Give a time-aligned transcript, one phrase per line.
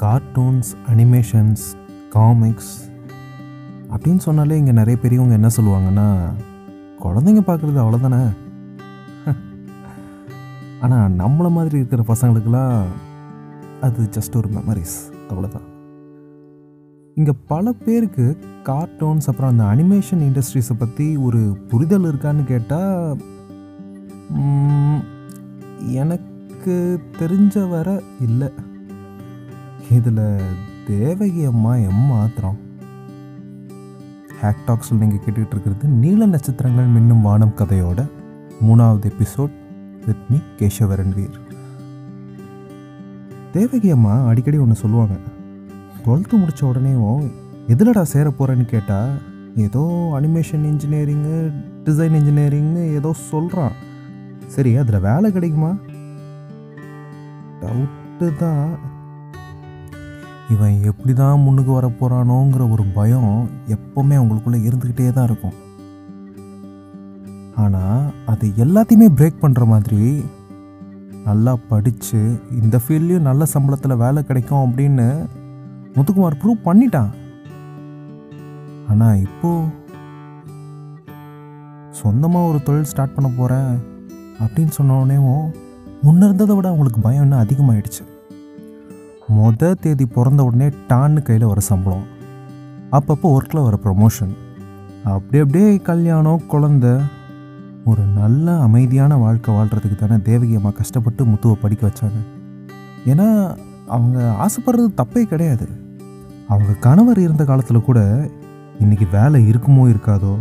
[0.00, 1.64] Cartoons animations
[2.10, 2.72] comics
[3.90, 6.08] அப்படின்னு சொன்னாலே இங்கே நிறைய பெரியவங்க என்ன சொல்லுவாங்கன்னா
[7.02, 8.22] குழந்தைங்க பார்க்குறது அவ்வளோதானே
[10.80, 12.84] ஆனால் நம்மளை மாதிரி இருக்கிற பசங்களுக்கெல்லாம்
[13.80, 14.96] அது ஜஸ்ட் ஒரு மெமரிஸ்
[15.28, 15.66] அவ்வளோதான்
[17.14, 23.18] இங்கே பல பேருக்கு கார்ட்டூன்ஸ் அப்புறம் அந்த அனிமேஷன் இண்டஸ்ட்ரீஸை பற்றி ஒரு புரிதல் இருக்கான்னு கேட்டால்
[25.92, 26.74] எனக்கு
[27.18, 28.48] தெரிஞ்ச வர இல்லை.
[29.90, 30.40] இதில்
[30.86, 32.58] தேவகி அம்மா எம்மாத்திரம்
[34.42, 38.08] ஹேக்டாக்ஸில் நீங்கள் கேட்டுக்கிட்டு இருக்கிறது நீல நட்சத்திரங்கள் மின்னும் வானம் கதையோட
[38.66, 39.50] மூணாவது episode
[40.06, 41.38] with me Kesavaran Veer
[43.52, 45.12] Devaki அம்மா அடிக்கடி ஒன்று சொல்லுவாங்க.
[46.04, 47.30] டுவெல்த்து முடித்த உடனேவும்
[47.68, 49.10] எதிலடா சேர போகிறேன்னு கேட்டால்
[49.56, 51.52] ஏதோ அனிமேஷன் இன்ஜினியரிங்கு
[51.84, 53.72] டிசைன் இன்ஜினியரிங்னு ஏதோ சொல்கிறான்
[54.46, 55.76] சரி அதில் வேலை கிடைக்குமா?
[57.60, 58.98] டவுட்டு தான்.
[60.54, 63.32] இவன் எப்படி தான் முன்னுக்கு வர போகிறானோங்கிற ஒரு பயம்
[63.74, 65.56] எப்போவுமே அவங்களுக்குள்ளே இருந்துக்கிட்டே தான் இருக்கும்.
[67.62, 70.02] ஆனால் அது எல்லாத்தையுமே பிரேக் பண்ணுற மாதிரி
[71.28, 72.20] நல்லா படித்து
[72.60, 75.06] இந்த ஃபீல்ட்லேயும் நல்ல சம்பளத்தில் வேலை கிடைக்கும் அப்படின்னு
[75.96, 77.10] முத்துக்குமார் ப்ரூவ் பண்ணிட்டான்.
[78.90, 79.68] ஆனால் இப்போது
[82.00, 83.72] சொந்தமாக ஒரு தொழில் ஸ்டார்ட் பண்ண போகிறேன்
[84.44, 85.46] அப்படின்னு சொன்னோடனேவும்
[86.04, 88.02] முன்னே இருந்ததை விட அவங்களுக்கு பயம் இன்னும் அதிகமாயிடுச்சு.
[89.40, 92.06] மொதல் தேதி பிறந்த உடனே டான்னு கையில் வர சம்பளம்.
[92.96, 94.32] அப்பப்போ ஒர்க்கில் வர ப்ரொமோஷன்
[95.04, 96.86] அப்படி அப்படியே கல்யாணம் குழந்த.
[97.84, 102.18] ஒரு நல்ல அமைதியான வாழ்க்கை வாழ்கிறதுக்கு தானே தேவகி அம்மா கஷ்டப்பட்டு முத்துவை படிக்க வச்சாங்க.
[103.06, 103.28] ஏன்னா
[103.86, 105.66] அவங்க ஆசைப்படுறது தப்பே கிடையாது.
[106.48, 108.00] அவங்க கணவர் இருந்த காலத்தில் கூட
[108.80, 110.34] இன்றைக்கி வேலை இருக்குமோ இருக்காதோ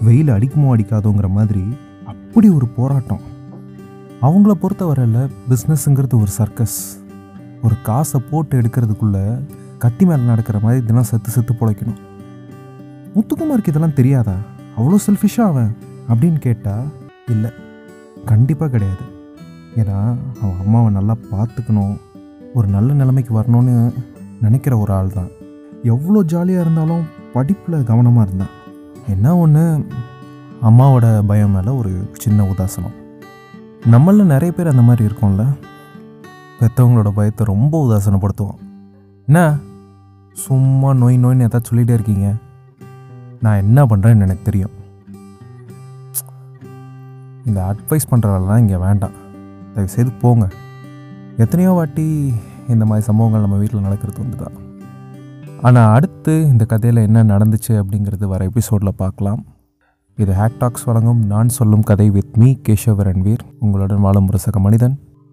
[0.00, 1.64] வெயில் அடிக்குமோ அடிக்காதோங்கிற மாதிரி
[2.06, 3.22] அப்படி ஒரு போராட்டம்.
[4.22, 6.78] அவங்கள பொறுத்தவரையில் பிஸ்னஸ்ங்கிறது ஒரு சர்க்கஸ்
[7.62, 9.18] ஒரு காசை போட்டு எடுக்கிறதுக்குள்ள
[9.78, 12.00] கத்தி மேலே நடக்கிற மாதிரி தினம் செத்து செத்து பிழைக்கணும்.
[13.14, 14.36] முத்துக்குமாருக்கு இதெல்லாம் தெரியாதா?
[14.78, 15.70] அவ்வளோ செல்ஃபிஷாக அவன்
[16.10, 16.86] அப்படின்னு கேட்டால்
[17.26, 17.50] இல்லை
[18.24, 19.04] கண்டிப்பாக கிடையாது.
[19.76, 19.98] ஏன்னா
[20.42, 21.94] அவன் அம்மாவை நல்லா பார்த்துக்கணும்.
[22.54, 23.74] ஒரு நல்ல நிலைமைக்கு வரணும்னு
[24.40, 25.30] நினைக்கிற ஒரு ஆள் தான்.
[25.82, 28.54] எவ்வளோ ஜாலியாக இருந்தாலும் படிப்பில் கவனமாக இருந்தான்.
[29.08, 29.64] என்ன ஒன்று
[30.68, 32.96] அம்மாவோட பயம் மேலே ஒரு சின்ன உதாசனம்.
[33.92, 35.44] நம்மளில் நிறைய பேர் அந்த மாதிரி இருக்கோம்ல.
[36.60, 38.60] பெற்றவங்களோட பயத்தை ரொம்ப உதாசனப்படுத்துவோம்
[39.26, 39.58] என்ன?
[40.32, 42.34] சும்மா நோய் நோய்னு ஏதாச்சும் சொல்லிகிட்டே இருக்கீங்க.
[43.40, 44.74] நான் என்ன பண்ணுறேன்னு எனக்கு தெரியும்.
[47.44, 49.16] இந்த அட்வைஸ் பண்ணுற வேலைலாம் இங்கே வேண்டாம்.
[49.74, 50.48] தயவுசெய்து போங்க.
[51.36, 52.32] எத்தனையோ வாட்டி
[52.68, 54.56] இந்த மாதிரி சம்பவங்கள் நம்ம வீட்டில் நடக்கிறது உண்டு தான்.
[55.62, 59.46] ஆனால் அடுத்து இந்த கதையில் என்ன நடந்துச்சு அப்படிங்கிறது வர எபிசோடில் பார்க்கலாம்.
[60.16, 63.44] இது ஹேக்டாக்ஸ் வழங்கும் நான் சொல்லும் கதை வித் மீ கேஷவ ரன்வீர்.
[63.58, 64.96] உங்களுடன் வாழும் ஒரு சக மனிதன்.